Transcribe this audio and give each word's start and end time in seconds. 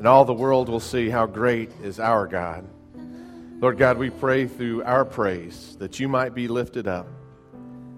and 0.00 0.08
all 0.08 0.24
the 0.24 0.32
world 0.32 0.70
will 0.70 0.80
see 0.80 1.10
how 1.10 1.26
great 1.26 1.70
is 1.82 2.00
our 2.00 2.26
God. 2.26 2.64
Lord 3.60 3.76
God, 3.76 3.98
we 3.98 4.08
pray 4.08 4.46
through 4.46 4.82
our 4.84 5.04
praise 5.04 5.76
that 5.78 6.00
you 6.00 6.08
might 6.08 6.34
be 6.34 6.48
lifted 6.48 6.88
up. 6.88 7.06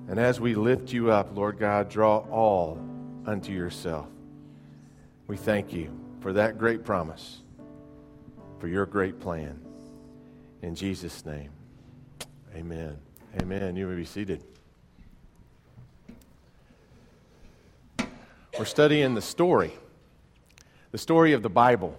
And 0.09 0.19
as 0.19 0.41
we 0.41 0.57
lift 0.57 0.93
you 0.93 1.13
up, 1.13 1.37
Lord 1.37 1.61
God, 1.61 1.89
draw 1.89 2.17
all 2.29 2.77
unto 3.25 3.53
yourself. 3.53 4.09
We 5.29 5.37
thank 5.37 5.73
you 5.73 5.97
for 6.19 6.33
that 6.33 6.59
great 6.59 6.85
promise, 6.85 7.43
for 8.59 8.67
your 8.67 8.85
great 8.85 9.21
plan. 9.21 9.65
In 10.61 10.75
Jesus' 10.75 11.25
name, 11.25 11.51
amen. 12.57 12.99
Amen. 13.41 13.77
You 13.77 13.87
may 13.87 13.95
be 13.95 14.05
seated. 14.05 14.43
We're 18.59 18.65
studying 18.65 19.15
the 19.15 19.23
story, 19.23 19.71
the 20.93 20.99
story 20.99 21.33
of 21.33 21.43
the 21.43 21.51
Bible. 21.51 21.99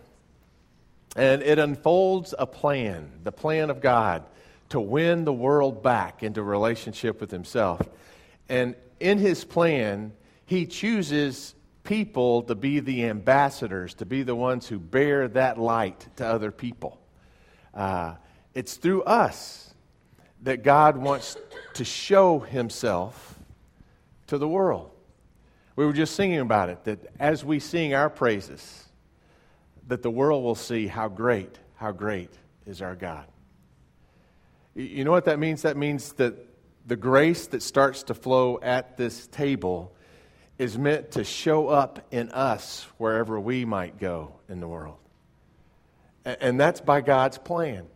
And 1.15 1.43
it 1.43 1.59
unfolds 1.59 2.33
a 2.37 2.47
plan, 2.47 3.11
the 3.23 3.31
plan 3.31 3.69
of 3.69 3.81
God 3.81 4.23
to 4.69 4.79
win 4.79 5.25
the 5.25 5.33
world 5.33 5.83
back 5.83 6.23
into 6.23 6.41
relationship 6.41 7.19
with 7.19 7.29
Himself. 7.29 7.81
And 8.49 8.75
in 8.99 9.17
His 9.17 9.43
plan, 9.43 10.13
He 10.45 10.65
chooses 10.65 11.53
people 11.83 12.43
to 12.43 12.55
be 12.55 12.79
the 12.79 13.05
ambassadors, 13.05 13.93
to 13.95 14.05
be 14.05 14.23
the 14.23 14.35
ones 14.35 14.67
who 14.67 14.79
bear 14.79 15.27
that 15.27 15.59
light 15.59 16.07
to 16.15 16.25
other 16.25 16.51
people. 16.51 16.99
Uh, 17.73 18.15
it's 18.53 18.75
through 18.75 19.03
us 19.03 19.73
that 20.43 20.63
God 20.63 20.97
wants 20.97 21.37
to 21.75 21.85
show 21.85 22.39
Himself 22.39 23.37
to 24.27 24.37
the 24.37 24.47
world. 24.47 24.92
We 25.75 25.85
were 25.85 25.93
just 25.93 26.15
singing 26.15 26.39
about 26.39 26.69
it, 26.69 26.83
that 26.83 26.99
as 27.19 27.43
we 27.43 27.59
sing 27.59 27.93
our 27.93 28.09
praises, 28.09 28.85
that 29.87 30.03
the 30.03 30.11
world 30.11 30.43
will 30.43 30.55
see 30.55 30.87
how 30.87 31.07
great, 31.07 31.57
how 31.75 31.91
great 31.91 32.31
is 32.65 32.81
our 32.81 32.95
God. 32.95 33.25
You 34.75 35.03
know 35.03 35.11
what 35.11 35.25
that 35.25 35.39
means? 35.39 35.63
That 35.63 35.77
means 35.77 36.13
that 36.13 36.35
the 36.85 36.95
grace 36.95 37.47
that 37.47 37.61
starts 37.61 38.03
to 38.03 38.13
flow 38.13 38.59
at 38.61 38.97
this 38.97 39.27
table 39.27 39.95
is 40.57 40.77
meant 40.77 41.11
to 41.11 41.23
show 41.23 41.67
up 41.67 42.05
in 42.11 42.29
us 42.29 42.85
wherever 42.97 43.39
we 43.39 43.65
might 43.65 43.99
go 43.99 44.33
in 44.49 44.59
the 44.59 44.67
world. 44.67 44.97
And 46.25 46.59
that's 46.59 46.81
by 46.81 47.01
God's 47.01 47.37
plan. 47.37 47.87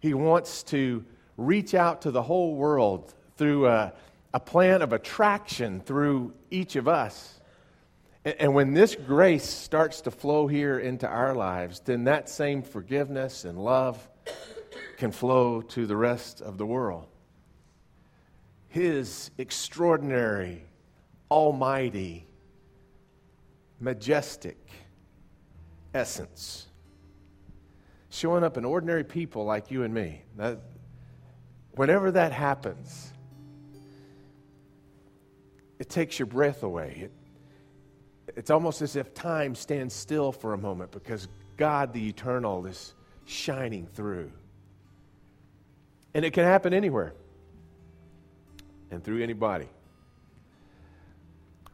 He 0.00 0.14
wants 0.14 0.62
to 0.64 1.04
reach 1.36 1.74
out 1.74 2.02
to 2.02 2.10
the 2.10 2.22
whole 2.22 2.56
world 2.56 3.14
through 3.36 3.68
a, 3.68 3.92
a 4.34 4.40
plan 4.40 4.82
of 4.82 4.92
attraction 4.92 5.80
through 5.80 6.34
each 6.50 6.76
of 6.76 6.88
us. 6.88 7.38
And, 8.24 8.54
when 8.54 8.72
this 8.72 8.94
grace 8.94 9.48
starts 9.48 10.02
to 10.02 10.12
flow 10.12 10.46
here 10.46 10.78
into 10.78 11.08
our 11.08 11.34
lives, 11.34 11.80
then 11.80 12.04
that 12.04 12.28
same 12.28 12.62
forgiveness 12.62 13.44
and 13.44 13.58
love 13.58 14.08
can 14.96 15.10
flow 15.10 15.60
to 15.60 15.86
the 15.86 15.96
rest 15.96 16.40
of 16.40 16.56
the 16.56 16.64
world. 16.64 17.08
His 18.68 19.32
extraordinary, 19.38 20.64
almighty, 21.30 22.26
majestic 23.80 24.56
essence 25.92 26.68
showing 28.12 28.44
up 28.44 28.58
in 28.58 28.64
ordinary 28.64 29.04
people 29.04 29.44
like 29.44 29.70
you 29.70 29.82
and 29.84 29.92
me. 29.92 30.22
That, 30.36 30.60
whenever 31.72 32.10
that 32.12 32.32
happens, 32.32 33.12
it 35.82 35.88
takes 35.88 36.16
your 36.16 36.26
breath 36.26 36.62
away. 36.62 36.96
It, 37.06 37.12
it's 38.36 38.50
almost 38.50 38.82
as 38.82 38.94
if 38.94 39.14
time 39.14 39.56
stands 39.56 39.92
still 39.92 40.30
for 40.30 40.54
a 40.54 40.56
moment 40.56 40.92
because 40.92 41.26
God, 41.56 41.92
the 41.92 42.08
eternal, 42.08 42.64
is 42.66 42.94
shining 43.24 43.88
through. 43.88 44.30
And 46.14 46.24
it 46.24 46.32
can 46.34 46.44
happen 46.44 46.72
anywhere 46.72 47.14
and 48.92 49.02
through 49.02 49.24
anybody. 49.24 49.66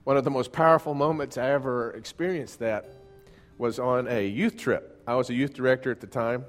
One 0.04 0.16
of 0.16 0.24
the 0.24 0.30
most 0.30 0.52
powerful 0.52 0.94
moments 0.94 1.36
I 1.36 1.50
ever 1.50 1.90
experienced 1.90 2.60
that 2.60 2.90
was 3.58 3.78
on 3.78 4.08
a 4.08 4.26
youth 4.26 4.56
trip. 4.56 5.02
I 5.06 5.16
was 5.16 5.28
a 5.28 5.34
youth 5.34 5.52
director 5.52 5.90
at 5.90 6.00
the 6.00 6.06
time, 6.06 6.46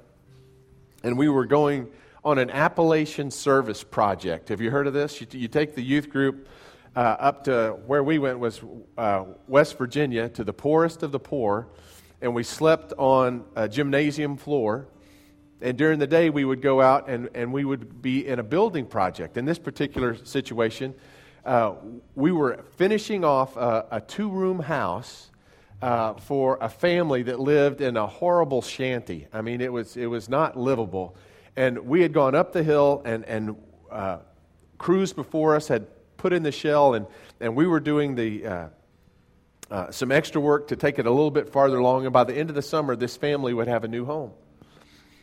and 1.04 1.18
we 1.18 1.28
were 1.28 1.44
going 1.44 1.90
on 2.24 2.38
an 2.38 2.48
Appalachian 2.48 3.30
service 3.30 3.84
project. 3.84 4.48
Have 4.48 4.62
you 4.62 4.70
heard 4.70 4.86
of 4.86 4.94
this? 4.94 5.20
You, 5.20 5.26
you 5.32 5.46
take 5.46 5.74
the 5.74 5.82
youth 5.82 6.08
group 6.08 6.48
uh, 6.96 6.98
up 6.98 7.44
to 7.44 7.78
where 7.86 8.02
we 8.02 8.18
went 8.18 8.38
was 8.38 8.60
uh, 8.98 9.24
West 9.46 9.78
Virginia 9.78 10.28
to 10.30 10.44
the 10.44 10.52
poorest 10.52 11.02
of 11.02 11.12
the 11.12 11.20
poor, 11.20 11.68
and 12.20 12.34
we 12.34 12.42
slept 12.42 12.92
on 12.98 13.44
a 13.56 13.68
gymnasium 13.68 14.36
floor. 14.36 14.86
And 15.62 15.76
during 15.76 15.98
the 15.98 16.06
day, 16.06 16.30
we 16.30 16.44
would 16.44 16.62
go 16.62 16.80
out 16.80 17.08
and, 17.08 17.28
and 17.34 17.52
we 17.52 17.64
would 17.64 18.00
be 18.00 18.26
in 18.26 18.38
a 18.38 18.42
building 18.42 18.86
project. 18.86 19.36
In 19.36 19.44
this 19.44 19.58
particular 19.58 20.16
situation, 20.24 20.94
uh, 21.44 21.74
we 22.14 22.32
were 22.32 22.64
finishing 22.76 23.24
off 23.24 23.56
a, 23.56 23.86
a 23.90 24.00
two 24.00 24.30
room 24.30 24.58
house 24.58 25.30
uh, 25.82 26.14
for 26.14 26.58
a 26.60 26.68
family 26.68 27.22
that 27.22 27.40
lived 27.40 27.80
in 27.80 27.96
a 27.96 28.06
horrible 28.06 28.62
shanty. 28.62 29.26
I 29.32 29.42
mean, 29.42 29.60
it 29.60 29.72
was, 29.72 29.96
it 29.96 30.06
was 30.06 30.28
not 30.28 30.58
livable. 30.58 31.16
And 31.56 31.78
we 31.80 32.00
had 32.02 32.12
gone 32.12 32.34
up 32.34 32.52
the 32.52 32.62
hill, 32.62 33.02
and, 33.04 33.24
and 33.24 33.56
uh, 33.90 34.18
crews 34.78 35.12
before 35.12 35.54
us 35.56 35.68
had 35.68 35.86
put 36.20 36.34
in 36.34 36.42
the 36.42 36.52
shell, 36.52 36.92
and, 36.92 37.06
and 37.40 37.56
we 37.56 37.66
were 37.66 37.80
doing 37.80 38.14
the, 38.14 38.46
uh, 38.46 38.68
uh, 39.70 39.90
some 39.90 40.12
extra 40.12 40.38
work 40.38 40.68
to 40.68 40.76
take 40.76 40.98
it 40.98 41.06
a 41.06 41.10
little 41.10 41.30
bit 41.30 41.48
farther 41.48 41.78
along. 41.78 42.04
And 42.04 42.12
by 42.12 42.24
the 42.24 42.34
end 42.34 42.50
of 42.50 42.54
the 42.54 42.62
summer, 42.62 42.94
this 42.94 43.16
family 43.16 43.54
would 43.54 43.68
have 43.68 43.84
a 43.84 43.88
new 43.88 44.04
home. 44.04 44.32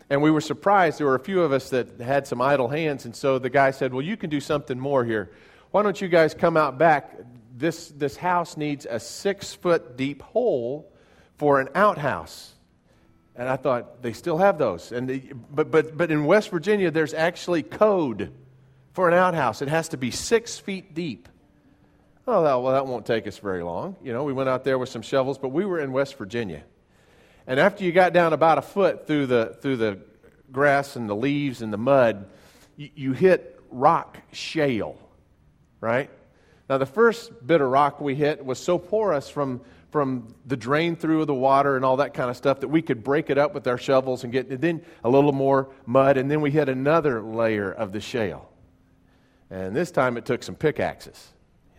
And 0.10 0.24
we 0.24 0.32
were 0.32 0.42
surprised. 0.42 1.00
There 1.00 1.06
were 1.06 1.16
a 1.16 1.20
few 1.20 1.44
of 1.44 1.52
us 1.52 1.70
that 1.70 2.02
had 2.02 2.26
some 2.26 2.42
idle 2.42 2.68
hands. 2.68 3.06
And 3.06 3.16
so 3.16 3.38
the 3.38 3.50
guy 3.50 3.72
said, 3.72 3.94
Well, 3.94 4.02
you 4.02 4.18
can 4.18 4.32
do 4.32 4.40
something 4.40 4.80
more 4.80 5.06
here. 5.06 5.32
Why 5.70 5.84
don't 5.84 6.02
you 6.02 6.08
guys 6.08 6.34
come 6.34 6.58
out 6.58 6.80
back? 6.80 7.16
This, 7.56 7.90
this 7.90 8.18
house 8.18 8.58
needs 8.58 8.88
a 8.90 9.00
six 9.00 9.54
foot 9.54 9.98
deep 9.98 10.24
hole 10.24 10.92
for 11.38 11.62
an 11.62 11.70
outhouse. 11.76 12.54
And 13.36 13.48
I 13.48 13.56
thought, 13.56 14.02
they 14.02 14.14
still 14.14 14.38
have 14.40 14.58
those. 14.58 14.92
And 14.92 15.46
but, 15.54 15.70
but, 15.70 15.96
but 15.96 16.10
in 16.10 16.26
West 16.26 16.50
Virginia, 16.50 16.90
there's 16.90 17.14
actually 17.14 17.62
code 17.62 18.32
for 18.98 19.08
an 19.08 19.14
outhouse. 19.14 19.62
It 19.62 19.68
has 19.68 19.90
to 19.90 19.98
be 19.98 20.10
six 20.10 20.58
feet 20.58 20.96
deep. 20.96 21.30
Oh, 22.26 22.44
that, 22.44 22.56
well, 22.56 22.74
that 22.74 22.88
won't 22.88 23.06
take 23.06 23.28
us 23.28 23.38
very 23.38 23.62
long. 23.62 23.96
You 24.04 24.12
know, 24.12 24.24
we 24.24 24.34
went 24.34 24.50
out 24.50 24.64
there 24.64 24.80
with 24.80 24.90
some 24.90 25.04
shovels, 25.04 25.38
but 25.38 25.50
we 25.50 25.66
were 25.66 25.80
in 25.80 25.92
West 25.92 26.18
Virginia. 26.18 26.64
And 27.46 27.60
after 27.60 27.84
you 27.84 27.92
got 27.92 28.12
down 28.12 28.34
about 28.34 28.58
a 28.58 28.64
foot 28.64 29.06
through 29.06 29.28
the, 29.28 29.56
through 29.62 29.78
the 29.78 30.00
grass 30.52 30.96
and 30.96 31.08
the 31.08 31.16
leaves 31.16 31.62
and 31.62 31.72
the 31.72 31.78
mud, 31.78 32.28
you, 32.76 32.90
you 32.96 33.14
hit 33.14 33.62
rock 33.70 34.18
shale, 34.32 34.98
right? 35.80 36.10
Now, 36.68 36.80
the 36.80 36.88
first 36.88 37.46
bit 37.46 37.62
of 37.62 37.70
rock 37.70 38.02
we 38.02 38.16
hit 38.16 38.44
was 38.44 38.58
so 38.58 38.80
porous 38.80 39.30
from, 39.30 39.62
from 39.92 40.34
the 40.48 40.58
drain 40.58 40.96
through 40.96 41.22
of 41.22 41.28
the 41.28 41.36
water 41.36 41.76
and 41.76 41.86
all 41.86 41.98
that 41.98 42.16
kind 42.16 42.32
of 42.32 42.36
stuff 42.36 42.62
that 42.62 42.70
we 42.70 42.82
could 42.82 43.04
break 43.04 43.30
it 43.30 43.38
up 43.38 43.54
with 43.54 43.68
our 43.68 43.78
shovels 43.78 44.24
and 44.24 44.34
get 44.34 44.50
and 44.50 44.60
then 44.60 44.84
a 45.04 45.10
little 45.10 45.34
more 45.34 45.70
mud, 45.86 46.18
and 46.18 46.32
then 46.32 46.42
we 46.42 46.50
hit 46.50 46.68
another 46.68 47.22
layer 47.22 47.72
of 47.72 47.92
the 47.92 48.02
shale. 48.02 48.47
And 49.50 49.76
this 49.76 49.92
time 49.92 50.18
it 50.18 50.26
took 50.26 50.44
some 50.44 50.56
pickaxes. 50.56 51.30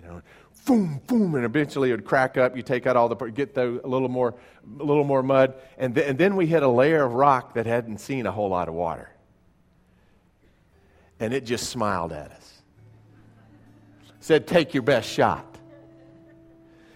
You 0.00 0.08
know, 0.08 0.22
boom, 0.66 1.00
boom, 1.06 1.34
and 1.34 1.44
eventually 1.44 1.90
it 1.90 1.92
would 1.92 2.04
crack 2.04 2.36
up. 2.36 2.56
You 2.56 2.62
take 2.62 2.86
out 2.86 2.96
all 2.96 3.08
the, 3.08 3.16
get 3.26 3.54
the, 3.54 3.80
a 3.84 3.88
little 3.88 4.08
more, 4.08 4.34
a 4.78 4.82
little 4.82 5.04
more 5.04 5.22
mud, 5.22 5.54
and, 5.76 5.94
th- 5.94 6.08
and 6.08 6.18
then 6.18 6.36
we 6.36 6.46
hit 6.46 6.62
a 6.62 6.68
layer 6.68 7.04
of 7.04 7.14
rock 7.14 7.54
that 7.54 7.66
hadn't 7.66 7.98
seen 7.98 8.26
a 8.26 8.32
whole 8.32 8.48
lot 8.48 8.68
of 8.68 8.74
water. 8.74 9.10
And 11.20 11.34
it 11.34 11.44
just 11.44 11.68
smiled 11.70 12.12
at 12.12 12.30
us. 12.30 12.62
Said, 14.20 14.46
take 14.46 14.74
your 14.74 14.82
best 14.82 15.08
shot. 15.08 15.56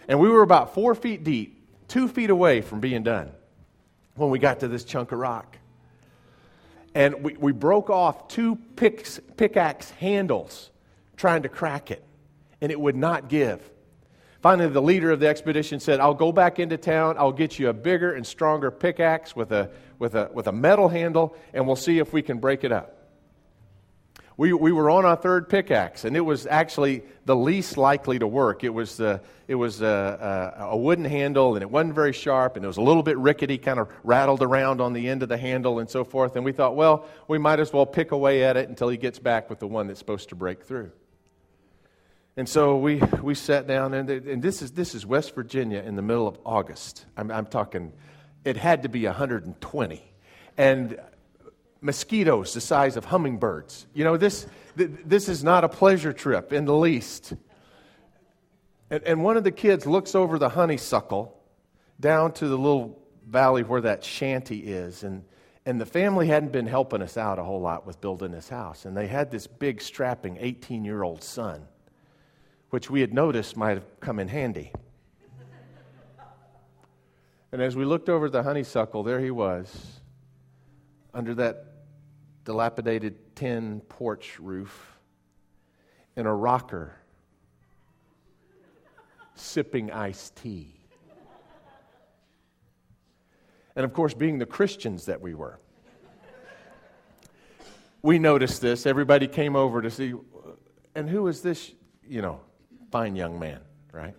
And 0.06 0.20
we 0.20 0.28
were 0.28 0.42
about 0.42 0.75
four 0.75 0.94
feet 0.94 1.25
deep, 1.25 1.66
two 1.88 2.08
feet 2.08 2.30
away 2.30 2.60
from 2.60 2.80
being 2.80 3.02
done 3.02 3.30
when 4.14 4.30
we 4.30 4.38
got 4.38 4.60
to 4.60 4.68
this 4.68 4.84
chunk 4.84 5.12
of 5.12 5.18
rock 5.18 5.56
and 6.94 7.22
we, 7.22 7.36
we 7.36 7.52
broke 7.52 7.90
off 7.90 8.28
two 8.28 8.56
picks, 8.76 9.20
pickaxe 9.36 9.90
handles 9.92 10.70
trying 11.16 11.42
to 11.42 11.48
crack 11.48 11.90
it, 11.90 12.02
and 12.60 12.72
it 12.72 12.80
would 12.80 12.96
not 12.96 13.28
give. 13.28 13.60
Finally, 14.40 14.70
the 14.70 14.82
leader 14.82 15.10
of 15.10 15.20
the 15.20 15.28
expedition 15.28 15.78
said, 15.78 16.00
I'll 16.00 16.14
go 16.14 16.32
back 16.32 16.58
into 16.58 16.76
town, 16.76 17.16
I'll 17.18 17.32
get 17.32 17.58
you 17.58 17.68
a 17.68 17.72
bigger 17.72 18.12
and 18.12 18.26
stronger 18.26 18.70
pickaxe 18.70 19.36
with 19.36 19.52
a, 19.52 19.70
with 19.98 20.14
a, 20.14 20.30
with 20.32 20.48
a 20.48 20.52
metal 20.52 20.88
handle, 20.88 21.36
and 21.54 21.66
we'll 21.66 21.76
see 21.76 21.98
if 21.98 22.12
we 22.12 22.22
can 22.22 22.38
break 22.38 22.64
it 22.64 22.72
up 22.72 23.01
we, 24.42 24.52
we 24.52 24.72
were 24.72 24.90
on 24.90 25.04
our 25.04 25.14
third 25.14 25.48
pickaxe, 25.48 26.04
and 26.04 26.16
it 26.16 26.20
was 26.20 26.48
actually 26.48 27.04
the 27.26 27.36
least 27.36 27.76
likely 27.76 28.18
to 28.18 28.26
work. 28.26 28.64
It 28.64 28.70
was, 28.70 29.00
uh, 29.00 29.20
it 29.46 29.54
was 29.54 29.82
a, 29.82 30.56
a, 30.58 30.64
a, 30.70 30.76
wooden 30.76 31.04
handle, 31.04 31.54
and 31.54 31.62
it 31.62 31.70
wasn't 31.70 31.94
very 31.94 32.12
sharp, 32.12 32.56
and 32.56 32.64
it 32.64 32.66
was 32.66 32.76
a 32.76 32.82
little 32.82 33.04
bit 33.04 33.16
rickety, 33.18 33.56
kind 33.56 33.78
of 33.78 33.88
rattled 34.02 34.42
around 34.42 34.80
on 34.80 34.94
the 34.94 35.08
end 35.08 35.22
of 35.22 35.28
the 35.28 35.36
handle 35.36 35.78
and 35.78 35.88
so 35.88 36.02
forth. 36.02 36.34
And 36.34 36.44
we 36.44 36.50
thought, 36.50 36.74
well, 36.74 37.06
we 37.28 37.38
might 37.38 37.60
as 37.60 37.72
well 37.72 37.86
pick 37.86 38.10
away 38.10 38.42
at 38.42 38.56
it 38.56 38.68
until 38.68 38.88
he 38.88 38.96
gets 38.96 39.20
back 39.20 39.48
with 39.48 39.60
the 39.60 39.68
one 39.68 39.86
that's 39.86 40.00
supposed 40.00 40.30
to 40.30 40.34
break 40.34 40.64
through. 40.64 40.90
And 42.36 42.48
so 42.48 42.78
we, 42.78 42.96
we 43.22 43.36
sat 43.36 43.68
down, 43.68 43.94
and, 43.94 44.10
and 44.10 44.42
this, 44.42 44.60
is, 44.60 44.72
this 44.72 44.96
is 44.96 45.06
West 45.06 45.36
Virginia 45.36 45.84
in 45.86 45.94
the 45.94 46.02
middle 46.02 46.26
of 46.26 46.36
August. 46.44 47.06
I'm, 47.16 47.30
I'm 47.30 47.46
talking 47.46 47.92
it 48.44 48.56
had 48.56 48.82
to 48.82 48.88
be 48.88 49.06
120. 49.06 50.02
And 50.58 51.00
mosquitoes 51.82 52.55
the 52.55 52.61
size 52.61 52.96
of 52.96 53.05
hummingbirds. 53.05 53.87
You 53.93 54.05
know, 54.05 54.17
this, 54.17 54.46
this 54.76 55.29
is 55.29 55.44
not 55.44 55.64
a 55.64 55.69
pleasure 55.69 56.12
trip 56.12 56.52
in 56.52 56.64
the 56.64 56.75
least. 56.75 57.34
And, 58.88 59.02
and 59.05 59.25
one 59.25 59.37
of 59.37 59.44
the 59.44 59.50
kids 59.50 59.84
looks 59.84 60.14
over 60.14 60.38
the 60.38 60.49
honeysuckle 60.49 61.37
down 62.00 62.32
to 62.34 62.49
the 62.49 62.56
little 62.56 63.02
valley 63.29 63.64
where 63.64 63.81
that 63.81 64.05
shanty 64.05 64.58
is. 64.58 65.02
And, 65.02 65.25
and 65.67 65.81
the 65.81 65.87
family 65.87 66.29
hadn't 66.29 66.52
been 66.52 66.67
helping 66.67 67.02
us 67.02 67.17
out 67.17 67.38
a 67.38 67.44
whole 67.44 67.61
lot 67.61 67.85
with 67.85 68.00
building 68.00 68.31
this 68.31 68.49
house. 68.49 68.85
And 68.85 68.96
they 68.96 69.08
had 69.08 69.31
this 69.31 69.46
big, 69.46 69.82
strapping 69.82 70.38
18 70.40 70.85
year 70.85 71.02
old 71.02 71.23
son, 71.23 71.67
which 72.70 72.88
we 72.88 73.00
had 73.00 73.12
noticed 73.12 73.56
might 73.56 73.75
have 73.75 74.00
come 74.00 74.20
in 74.20 74.28
handy. 74.28 74.73
And 77.50 77.61
as 77.61 77.76
we 77.76 77.85
looked 77.85 78.08
over 78.08 78.31
the 78.31 78.43
honeysuckle, 78.43 79.02
there 79.02 79.20
he 79.20 79.31
was, 79.31 80.00
under 81.12 81.35
that 81.35 81.71
dilapidated 82.44 83.36
tin 83.36 83.80
porch 83.88 84.38
roof, 84.38 84.98
in 86.16 86.26
a 86.26 86.34
rocker, 86.34 86.94
sipping 89.34 89.90
iced 89.90 90.36
tea. 90.36 90.74
And 93.74 93.84
of 93.84 93.92
course, 93.94 94.12
being 94.12 94.38
the 94.38 94.46
Christians 94.46 95.06
that 95.06 95.20
we 95.20 95.34
were, 95.34 95.58
we 98.02 98.18
noticed 98.18 98.60
this. 98.60 98.84
Everybody 98.84 99.28
came 99.28 99.56
over 99.56 99.80
to 99.80 99.90
see, 99.90 100.12
and 100.94 101.08
who 101.08 101.28
is 101.28 101.40
this, 101.40 101.72
you 102.06 102.20
know, 102.20 102.40
fine 102.90 103.16
young 103.16 103.38
man, 103.38 103.60
right? 103.92 104.14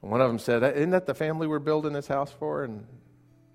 one 0.00 0.20
of 0.20 0.28
them 0.28 0.38
said, 0.38 0.62
Isn't 0.76 0.90
that 0.90 1.06
the 1.06 1.14
family 1.14 1.46
we're 1.46 1.60
building 1.60 1.92
this 1.92 2.08
house 2.08 2.32
for? 2.32 2.64
And 2.64 2.86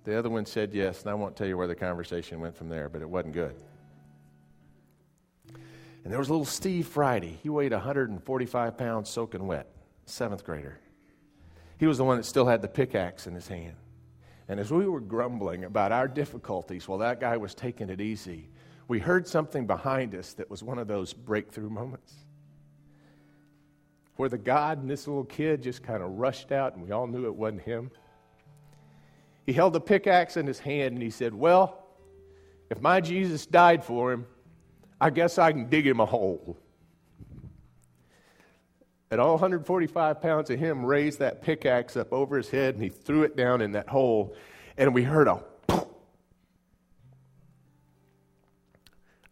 the 0.08 0.18
other 0.18 0.30
one 0.30 0.46
said 0.46 0.72
yes. 0.72 1.02
And 1.02 1.10
I 1.10 1.14
won't 1.14 1.36
tell 1.36 1.46
you 1.46 1.58
where 1.58 1.66
the 1.66 1.74
conversation 1.74 2.40
went 2.40 2.56
from 2.56 2.70
there, 2.70 2.88
but 2.88 3.02
it 3.02 3.08
wasn't 3.08 3.34
good. 3.34 3.54
And 6.02 6.10
there 6.10 6.18
was 6.18 6.30
little 6.30 6.46
Steve 6.46 6.86
Friday. 6.86 7.38
He 7.42 7.50
weighed 7.50 7.72
145 7.72 8.78
pounds 8.78 9.10
soaking 9.10 9.46
wet, 9.46 9.66
seventh 10.06 10.44
grader. 10.44 10.78
He 11.78 11.86
was 11.86 11.98
the 11.98 12.04
one 12.04 12.16
that 12.16 12.24
still 12.24 12.46
had 12.46 12.62
the 12.62 12.68
pickaxe 12.68 13.26
in 13.26 13.34
his 13.34 13.48
hand. 13.48 13.76
And 14.48 14.58
as 14.58 14.72
we 14.72 14.88
were 14.88 15.00
grumbling 15.00 15.64
about 15.64 15.92
our 15.92 16.08
difficulties 16.08 16.88
while 16.88 16.98
that 17.00 17.20
guy 17.20 17.36
was 17.36 17.54
taking 17.54 17.90
it 17.90 18.00
easy, 18.00 18.48
we 18.88 18.98
heard 19.00 19.28
something 19.28 19.66
behind 19.66 20.14
us 20.14 20.32
that 20.32 20.48
was 20.48 20.62
one 20.62 20.78
of 20.78 20.88
those 20.88 21.12
breakthrough 21.12 21.68
moments 21.68 22.14
where 24.16 24.30
the 24.30 24.38
God 24.38 24.80
and 24.80 24.88
this 24.88 25.06
little 25.06 25.24
kid 25.24 25.62
just 25.62 25.82
kind 25.82 26.02
of 26.02 26.12
rushed 26.12 26.50
out 26.50 26.74
and 26.74 26.82
we 26.82 26.92
all 26.92 27.06
knew 27.06 27.26
it 27.26 27.34
wasn't 27.34 27.60
him. 27.60 27.90
He 29.48 29.54
held 29.54 29.74
a 29.76 29.80
pickaxe 29.80 30.36
in 30.36 30.46
his 30.46 30.58
hand 30.58 30.92
and 30.92 31.02
he 31.02 31.08
said, 31.08 31.32
Well, 31.32 31.82
if 32.68 32.82
my 32.82 33.00
Jesus 33.00 33.46
died 33.46 33.82
for 33.82 34.12
him, 34.12 34.26
I 35.00 35.08
guess 35.08 35.38
I 35.38 35.52
can 35.52 35.70
dig 35.70 35.86
him 35.86 36.00
a 36.00 36.04
hole. 36.04 36.58
And 39.10 39.22
all 39.22 39.30
145 39.30 40.20
pounds 40.20 40.50
of 40.50 40.58
him 40.58 40.84
raised 40.84 41.20
that 41.20 41.40
pickaxe 41.40 41.96
up 41.96 42.12
over 42.12 42.36
his 42.36 42.50
head 42.50 42.74
and 42.74 42.82
he 42.82 42.90
threw 42.90 43.22
it 43.22 43.38
down 43.38 43.62
in 43.62 43.72
that 43.72 43.88
hole. 43.88 44.36
And 44.76 44.92
we 44.92 45.02
heard 45.02 45.28
a 45.28 45.42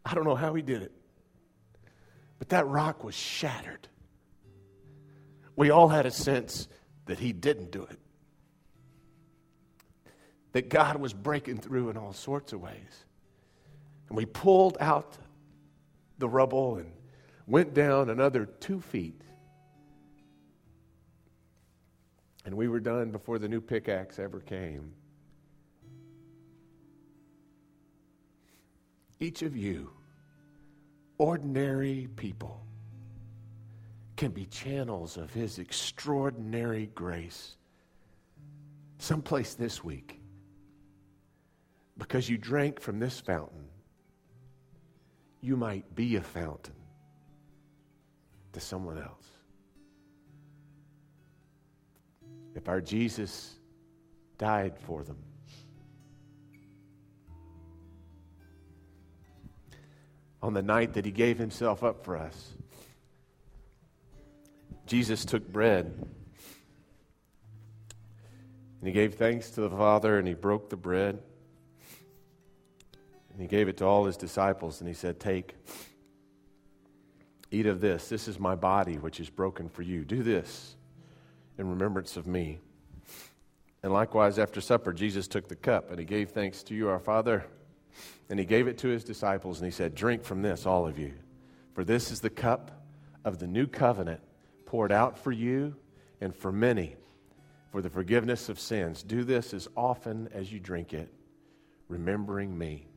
I 0.02 0.14
don't 0.14 0.24
know 0.24 0.34
how 0.34 0.54
he 0.54 0.62
did 0.62 0.80
it, 0.80 0.92
but 2.38 2.48
that 2.48 2.66
rock 2.66 3.04
was 3.04 3.14
shattered 3.14 3.86
we 5.56 5.68
all 5.68 5.88
had 5.88 6.06
a 6.06 6.10
sense 6.10 6.68
that 7.04 7.18
he 7.18 7.34
didn't 7.34 7.70
do 7.70 7.82
it. 7.82 7.98
That 10.56 10.70
God 10.70 10.96
was 10.96 11.12
breaking 11.12 11.58
through 11.58 11.90
in 11.90 11.98
all 11.98 12.14
sorts 12.14 12.54
of 12.54 12.62
ways. 12.62 13.04
And 14.08 14.16
we 14.16 14.24
pulled 14.24 14.78
out 14.80 15.18
the 16.16 16.30
rubble 16.30 16.76
and 16.76 16.90
went 17.46 17.74
down 17.74 18.08
another 18.08 18.46
two 18.46 18.80
feet. 18.80 19.20
And 22.46 22.54
we 22.56 22.68
were 22.68 22.80
done 22.80 23.10
before 23.10 23.38
the 23.38 23.50
new 23.50 23.60
pickaxe 23.60 24.18
ever 24.18 24.40
came. 24.40 24.94
Each 29.20 29.42
of 29.42 29.54
you, 29.54 29.90
ordinary 31.18 32.08
people, 32.16 32.62
can 34.16 34.30
be 34.30 34.46
channels 34.46 35.18
of 35.18 35.30
His 35.34 35.58
extraordinary 35.58 36.86
grace. 36.94 37.58
Someplace 38.98 39.52
this 39.52 39.84
week, 39.84 40.18
because 41.98 42.28
you 42.28 42.36
drank 42.36 42.80
from 42.80 42.98
this 42.98 43.20
fountain, 43.20 43.68
you 45.40 45.56
might 45.56 45.94
be 45.94 46.16
a 46.16 46.20
fountain 46.20 46.74
to 48.52 48.60
someone 48.60 48.98
else. 48.98 49.24
If 52.54 52.68
our 52.68 52.80
Jesus 52.80 53.54
died 54.38 54.78
for 54.78 55.02
them, 55.02 55.18
on 60.42 60.54
the 60.54 60.62
night 60.62 60.94
that 60.94 61.04
he 61.04 61.10
gave 61.10 61.38
himself 61.38 61.82
up 61.82 62.04
for 62.04 62.16
us, 62.16 62.54
Jesus 64.86 65.24
took 65.24 65.46
bread 65.48 65.86
and 68.80 68.86
he 68.86 68.92
gave 68.92 69.14
thanks 69.14 69.50
to 69.50 69.62
the 69.62 69.70
Father 69.70 70.18
and 70.18 70.28
he 70.28 70.34
broke 70.34 70.70
the 70.70 70.76
bread 70.76 71.18
and 73.36 73.42
he 73.42 73.48
gave 73.48 73.68
it 73.68 73.76
to 73.76 73.84
all 73.84 74.06
his 74.06 74.16
disciples 74.16 74.80
and 74.80 74.88
he 74.88 74.94
said, 74.94 75.20
Take, 75.20 75.54
eat 77.50 77.66
of 77.66 77.82
this. 77.82 78.08
This 78.08 78.28
is 78.28 78.40
my 78.40 78.54
body 78.54 78.94
which 78.94 79.20
is 79.20 79.28
broken 79.28 79.68
for 79.68 79.82
you. 79.82 80.06
Do 80.06 80.22
this 80.22 80.74
in 81.58 81.68
remembrance 81.68 82.16
of 82.16 82.26
me. 82.26 82.60
And 83.82 83.92
likewise, 83.92 84.38
after 84.38 84.62
supper, 84.62 84.90
Jesus 84.94 85.28
took 85.28 85.48
the 85.48 85.54
cup 85.54 85.90
and 85.90 85.98
he 85.98 86.06
gave 86.06 86.30
thanks 86.30 86.62
to 86.62 86.74
you, 86.74 86.88
our 86.88 86.98
Father, 86.98 87.44
and 88.30 88.38
he 88.38 88.46
gave 88.46 88.68
it 88.68 88.78
to 88.78 88.88
his 88.88 89.04
disciples 89.04 89.60
and 89.60 89.66
he 89.66 89.70
said, 89.70 89.94
Drink 89.94 90.24
from 90.24 90.40
this, 90.40 90.64
all 90.64 90.86
of 90.86 90.98
you, 90.98 91.12
for 91.74 91.84
this 91.84 92.10
is 92.10 92.20
the 92.20 92.30
cup 92.30 92.70
of 93.22 93.38
the 93.38 93.46
new 93.46 93.66
covenant 93.66 94.22
poured 94.64 94.92
out 94.92 95.18
for 95.18 95.30
you 95.30 95.76
and 96.22 96.34
for 96.34 96.50
many 96.50 96.96
for 97.70 97.82
the 97.82 97.90
forgiveness 97.90 98.48
of 98.48 98.58
sins. 98.58 99.02
Do 99.02 99.24
this 99.24 99.52
as 99.52 99.68
often 99.76 100.30
as 100.32 100.50
you 100.50 100.58
drink 100.58 100.94
it, 100.94 101.12
remembering 101.88 102.56
me. 102.56 102.88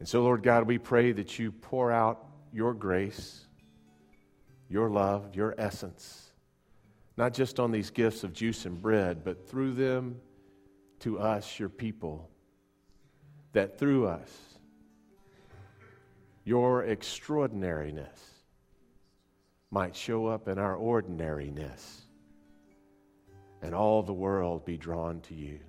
And 0.00 0.08
so, 0.08 0.22
Lord 0.22 0.42
God, 0.42 0.66
we 0.66 0.78
pray 0.78 1.12
that 1.12 1.38
you 1.38 1.52
pour 1.52 1.92
out 1.92 2.26
your 2.52 2.72
grace, 2.72 3.46
your 4.68 4.88
love, 4.88 5.36
your 5.36 5.54
essence, 5.58 6.32
not 7.18 7.34
just 7.34 7.60
on 7.60 7.70
these 7.70 7.90
gifts 7.90 8.24
of 8.24 8.32
juice 8.32 8.64
and 8.64 8.80
bread, 8.80 9.22
but 9.22 9.46
through 9.46 9.74
them 9.74 10.16
to 11.00 11.18
us, 11.18 11.58
your 11.58 11.68
people, 11.68 12.30
that 13.52 13.78
through 13.78 14.06
us, 14.06 14.30
your 16.44 16.84
extraordinariness 16.86 18.18
might 19.70 19.94
show 19.94 20.26
up 20.26 20.48
in 20.48 20.58
our 20.58 20.74
ordinariness 20.76 22.00
and 23.60 23.74
all 23.74 24.02
the 24.02 24.14
world 24.14 24.64
be 24.64 24.78
drawn 24.78 25.20
to 25.20 25.34
you. 25.34 25.60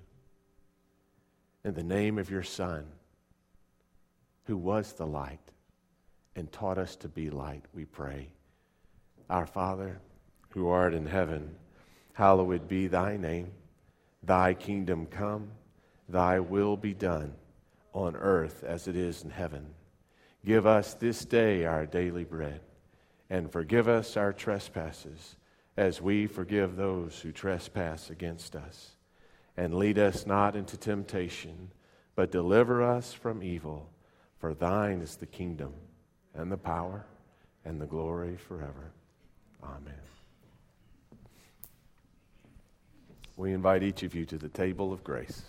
In 1.64 1.74
the 1.74 1.84
name 1.84 2.18
of 2.18 2.30
your 2.30 2.42
Son, 2.42 2.86
who 4.44 4.56
was 4.56 4.92
the 4.92 5.06
light 5.06 5.52
and 6.34 6.50
taught 6.50 6.78
us 6.78 6.96
to 6.96 7.08
be 7.08 7.30
light, 7.30 7.64
we 7.74 7.84
pray. 7.84 8.28
Our 9.28 9.46
Father, 9.46 10.00
who 10.50 10.68
art 10.68 10.94
in 10.94 11.06
heaven, 11.06 11.54
hallowed 12.14 12.68
be 12.68 12.86
thy 12.86 13.16
name. 13.16 13.52
Thy 14.22 14.54
kingdom 14.54 15.06
come, 15.06 15.50
thy 16.08 16.40
will 16.40 16.76
be 16.76 16.94
done 16.94 17.34
on 17.92 18.16
earth 18.16 18.62
as 18.64 18.88
it 18.88 18.96
is 18.96 19.22
in 19.22 19.30
heaven. 19.30 19.66
Give 20.44 20.66
us 20.66 20.94
this 20.94 21.24
day 21.24 21.64
our 21.64 21.86
daily 21.86 22.24
bread 22.24 22.60
and 23.30 23.50
forgive 23.50 23.88
us 23.88 24.16
our 24.16 24.32
trespasses 24.32 25.36
as 25.76 26.02
we 26.02 26.26
forgive 26.26 26.76
those 26.76 27.18
who 27.20 27.32
trespass 27.32 28.10
against 28.10 28.54
us. 28.54 28.96
And 29.56 29.74
lead 29.74 29.98
us 29.98 30.26
not 30.26 30.56
into 30.56 30.76
temptation, 30.76 31.70
but 32.14 32.30
deliver 32.30 32.82
us 32.82 33.12
from 33.12 33.42
evil. 33.42 33.88
For 34.42 34.54
thine 34.54 35.02
is 35.02 35.14
the 35.14 35.26
kingdom, 35.26 35.72
and 36.34 36.50
the 36.50 36.56
power, 36.56 37.06
and 37.64 37.80
the 37.80 37.86
glory 37.86 38.36
forever. 38.36 38.90
Amen. 39.62 39.94
We 43.36 43.52
invite 43.52 43.84
each 43.84 44.02
of 44.02 44.16
you 44.16 44.24
to 44.26 44.38
the 44.38 44.48
table 44.48 44.92
of 44.92 45.04
grace. 45.04 45.42